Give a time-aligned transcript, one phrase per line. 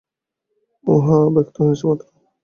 [0.73, 2.05] এখন উহা ব্যক্ত হইয়াছে মাত্র।